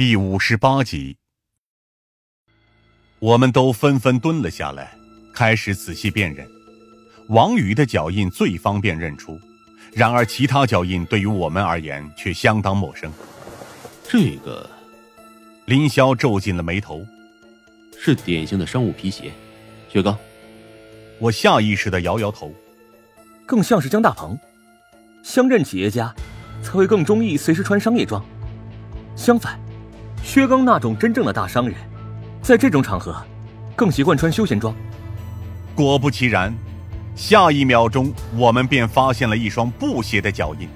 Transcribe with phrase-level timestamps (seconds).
[0.00, 1.18] 第五十八集，
[3.18, 4.96] 我们都纷纷蹲了下来，
[5.34, 6.50] 开始仔细辨认。
[7.28, 9.38] 王宇的脚印最方便认出，
[9.92, 13.12] 然而其他脚印对于我们而言却相当陌生。
[14.08, 14.70] 这个，
[15.66, 17.06] 林霄皱紧了眉头，
[17.98, 19.30] 是典型的商务皮鞋。
[19.90, 20.16] 雪刚，
[21.18, 22.50] 我下意识的摇摇头，
[23.44, 24.38] 更像是江大鹏。
[25.22, 26.14] 乡镇企业家
[26.62, 28.24] 才会更中意随时穿商业装，
[29.14, 29.60] 相反。
[30.30, 31.76] 薛刚那种真正的大商人，
[32.40, 33.20] 在这种场合，
[33.74, 34.72] 更习惯穿休闲装。
[35.74, 36.54] 果不其然，
[37.16, 40.68] 下一秒钟，我们便发现了一双布鞋的脚印，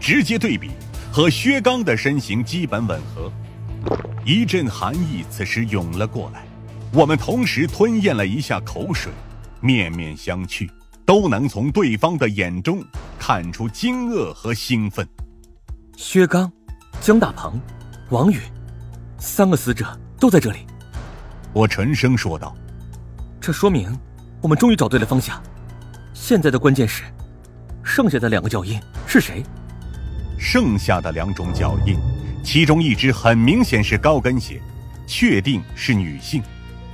[0.00, 0.72] 直接对比，
[1.12, 3.30] 和薛刚的身形基本吻合。
[4.24, 6.44] 一阵寒意此时涌了过来，
[6.92, 9.12] 我们同时吞咽了一下口水，
[9.60, 10.68] 面面相觑，
[11.04, 12.82] 都能从对方的眼中
[13.20, 15.06] 看出惊愕和兴奋。
[15.96, 16.50] 薛刚、
[17.00, 17.60] 江大鹏、
[18.10, 18.40] 王宇。
[19.26, 19.84] 三个死者
[20.20, 20.60] 都在这里，
[21.52, 22.56] 我沉声说道
[23.40, 23.92] ：“这说明
[24.40, 25.42] 我们终于找对了方向。
[26.14, 27.02] 现在的关键是，
[27.82, 29.42] 剩下的两个脚印是谁？
[30.38, 31.98] 剩下的两种脚印，
[32.44, 34.62] 其中一只很明显是高跟鞋，
[35.08, 36.40] 确定是女性；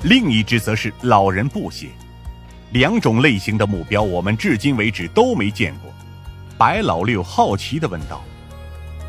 [0.02, 1.90] 另一只则是老人布鞋。
[2.72, 5.92] 两种类型的目标，我们至今为止都没见过。”
[6.56, 8.24] 白老六好奇的问道：“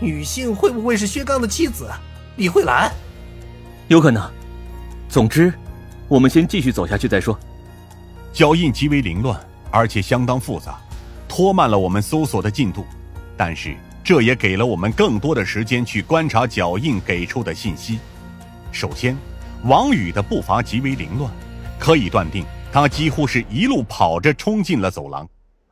[0.01, 1.89] 女性会不会是薛刚的妻子
[2.35, 2.91] 李慧兰？”
[3.89, 4.31] 有可能，
[5.09, 5.53] 总之，
[6.07, 7.37] 我们先继续走下去再说。
[8.31, 9.37] 脚印极为凌乱，
[9.69, 10.79] 而且相当复杂，
[11.27, 12.85] 拖慢了我们搜索的进度。
[13.35, 17.99] 但是，这也给了我们更多的时间去观察脚印给出的信息。
[18.71, 19.17] 首先，
[19.65, 21.29] 王宇的步伐极为凌乱，
[21.77, 25.25] 可以断定他几乎是一路跑着冲进了走廊；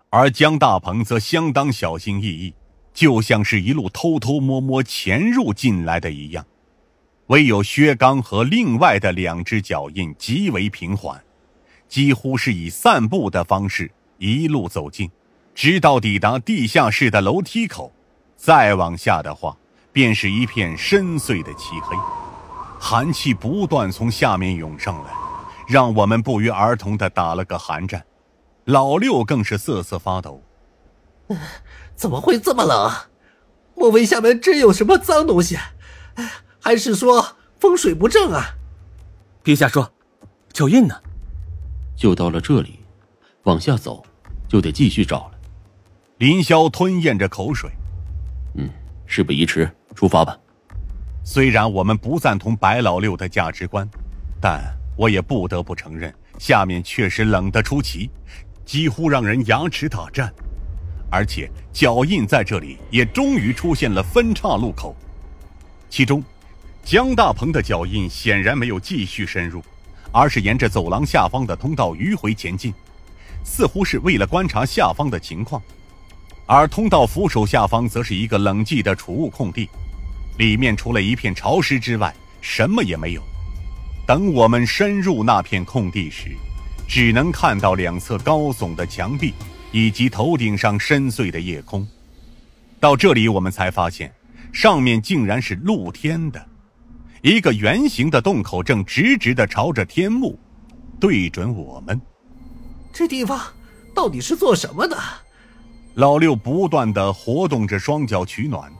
[0.09, 2.53] 而江大鹏则相当小心翼翼，
[2.93, 6.45] 就像是一路偷偷摸摸潜入进来的一样。
[7.31, 11.17] 唯有薛刚和另外的两只脚印极为平缓，
[11.87, 15.09] 几乎是以散步的方式一路走近，
[15.55, 17.89] 直到抵达地下室的楼梯口。
[18.35, 19.55] 再往下的话，
[19.93, 21.95] 便是一片深邃的漆黑，
[22.77, 25.11] 寒气不断从下面涌上来，
[25.69, 28.03] 让我们不约而同的打了个寒战。
[28.65, 30.43] 老六更是瑟瑟发抖。
[31.95, 32.91] 怎么会这么冷？
[33.73, 35.57] 莫非下面真有什么脏东西？
[36.63, 38.55] 还是说风水不正啊？
[39.41, 39.91] 别瞎说，
[40.53, 40.95] 脚印呢？
[41.95, 42.79] 就到了这里，
[43.43, 44.03] 往下走
[44.47, 45.31] 就得继续找了。
[46.19, 47.71] 林霄吞咽着口水，
[48.55, 48.69] 嗯，
[49.07, 50.37] 事不宜迟，出发吧。
[51.23, 53.87] 虽然我们不赞同白老六的价值观，
[54.39, 54.61] 但
[54.95, 58.11] 我也不得不承认，下面确实冷得出奇，
[58.63, 60.31] 几乎让人牙齿打颤。
[61.09, 64.95] 而且脚印在这里也终于出现了分岔路口，
[65.89, 66.23] 其中。
[66.83, 69.63] 江大鹏的脚印显然没有继续深入，
[70.11, 72.73] 而是沿着走廊下方的通道迂回前进，
[73.45, 75.61] 似乎是为了观察下方的情况。
[76.45, 79.69] 而通道扶手下方则是一个冷寂的储物空地，
[80.37, 83.21] 里面除了一片潮湿之外，什么也没有。
[84.05, 86.35] 等我们深入那片空地时，
[86.89, 89.33] 只能看到两侧高耸的墙壁
[89.71, 91.87] 以及头顶上深邃的夜空。
[92.81, 94.11] 到这里，我们才发现，
[94.51, 96.45] 上面竟然是露天的。
[97.21, 100.39] 一个圆形的洞口正直直的朝着天幕，
[100.99, 101.99] 对准我们。
[102.91, 103.39] 这地方
[103.93, 104.97] 到底是做什么的？
[105.93, 108.73] 老六不断的活动着双脚取暖。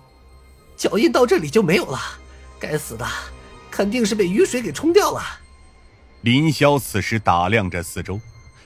[0.76, 2.00] 脚印到这里就没有了，
[2.60, 3.06] 该死的，
[3.70, 5.22] 肯定是被雨水给冲掉了。
[6.22, 8.20] 林霄此时打量着四周，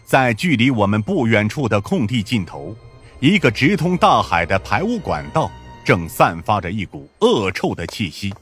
[0.06, 2.74] 在距离我们不远处的空地尽头，
[3.20, 5.52] 一个直通大海的排污管道
[5.84, 8.34] 正散发着一股恶臭的气息。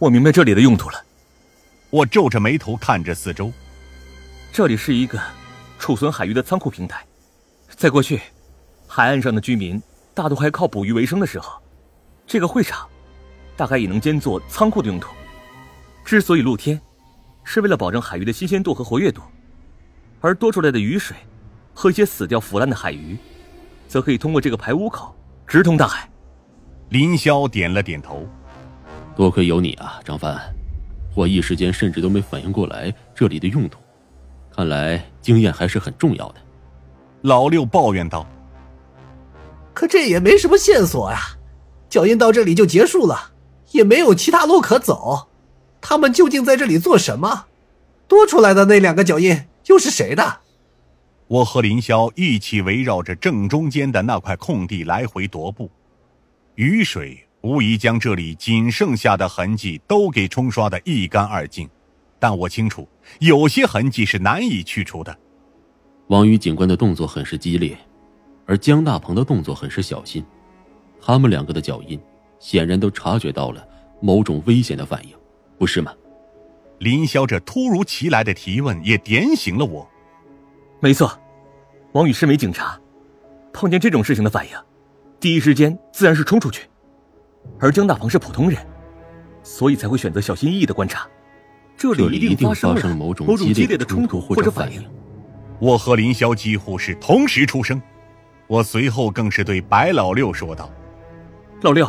[0.00, 1.04] 我明白这里的用途了。
[1.90, 3.52] 我皱着眉头看着四周，
[4.50, 5.20] 这里是一个
[5.78, 7.04] 储存海鱼的仓库平台。
[7.68, 8.18] 在过去，
[8.86, 9.80] 海岸上的居民
[10.14, 11.60] 大多还靠捕鱼为生的时候，
[12.26, 12.88] 这个会场
[13.58, 15.10] 大概也能兼做仓库的用途。
[16.02, 16.80] 之所以露天，
[17.44, 19.20] 是为了保证海鱼的新鲜度和活跃度，
[20.22, 21.14] 而多出来的雨水
[21.74, 23.18] 和一些死掉腐烂的海鱼，
[23.86, 25.14] 则可以通过这个排污口
[25.46, 26.08] 直通大海。
[26.88, 28.26] 林霄点了点头。
[29.16, 30.40] 多亏有你啊，张帆，
[31.14, 33.78] 我一时间甚至都没反应过来这里的用途。
[34.54, 36.36] 看来经验还是很重要的。
[37.22, 38.26] 老六抱怨道
[39.74, 41.18] ：“可这也没什么线索呀，
[41.88, 43.32] 脚印到这里就结束了，
[43.72, 45.28] 也没有其他路可走。
[45.80, 47.46] 他们究竟在这里做什么？
[48.08, 50.40] 多出来的那两个脚印又是谁的？”
[51.28, 55.70] 我和林霄一起围绕着正中间的那块空地来回踱步，
[56.54, 57.26] 雨水。
[57.42, 61.68] 无疑将这里仅剩下的痕迹都给冲刷得一干二净。
[62.18, 62.86] 但我清楚，
[63.18, 65.16] 有些痕迹是难以去除的。
[66.08, 67.74] 王宇警官的动作很是激烈，
[68.44, 70.22] 而江大鹏的动作很是小心。
[71.00, 71.98] 他们两个的脚印，
[72.38, 73.66] 显然都察觉到了
[74.02, 75.14] 某种危险的反应，
[75.58, 75.94] 不是吗？
[76.78, 79.88] 林霄这突如其来的提问也点醒了我。
[80.78, 81.18] 没错，
[81.92, 82.78] 王宇身为警察，
[83.52, 84.52] 碰见这种事情的反应，
[85.18, 86.68] 第一时间自然是冲出去。
[87.58, 88.58] 而江大鹏是普通人，
[89.42, 91.06] 所以才会选择小心翼翼的观察。
[91.76, 94.84] 这里一定发生了某种激烈的冲突或者反应。
[95.58, 97.80] 我和林霄几乎是同时出声，
[98.46, 100.70] 我随后更是对白老六说道
[101.62, 101.88] ：“老六，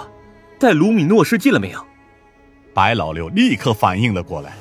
[0.59, 1.85] 带卢米诺试剂了没有？”
[2.73, 4.53] 白老六立刻反应了过来。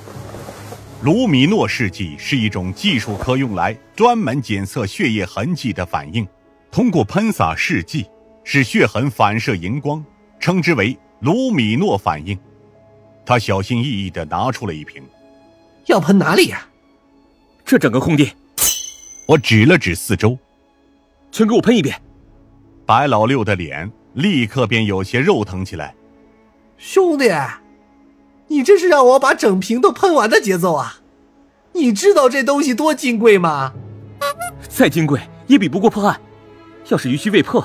[1.03, 6.27] 卢米诺试剂是一种技术科用来专门检测血液痕迹的反应，
[6.71, 8.07] 通过喷洒试剂
[8.45, 10.05] 使血痕反射荧光，
[10.41, 12.37] 称之为卢米诺反应。
[13.25, 15.03] 他小心翼翼地拿出了一瓶，
[15.87, 16.67] 要喷哪里呀？
[17.65, 18.33] 这整个空地。
[19.29, 20.37] 我指了指四周，
[21.31, 22.01] 全给我喷一遍。
[22.85, 25.95] 白老六的脸立刻便有些肉疼起来。
[26.77, 27.31] 兄弟。
[28.49, 30.97] 你这是让我把整瓶都喷完的节奏啊！
[31.73, 33.73] 你知道这东西多金贵吗？
[34.69, 36.21] 再金贵也比不过破案。
[36.89, 37.65] 要是余须未破，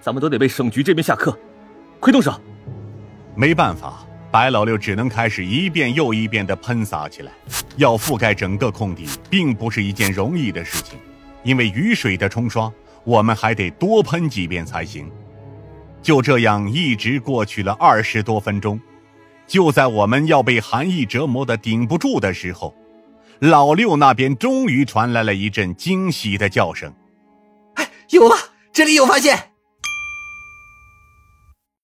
[0.00, 1.36] 咱们都得被省局这边下课。
[2.02, 2.34] 快动手！
[3.36, 7.30] 没办法，白老六只能开始一遍又一遍的喷洒起来。
[7.76, 10.98] 要覆盖整个空地，并不是一件容易的事情，
[11.44, 12.72] 因为雨水的冲刷，
[13.04, 15.08] 我们还得多喷几遍才行。
[16.02, 18.80] 就这样，一直过去了二十多分钟。
[19.46, 22.74] 就在我们要被寒意折磨的顶不住的时候，
[23.38, 26.92] 老六那边终于传来了一阵惊喜的叫声
[27.74, 28.34] ：“哎，有了！
[28.72, 29.38] 这里有发现！”